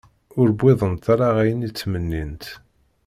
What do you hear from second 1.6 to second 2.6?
i ttmennint.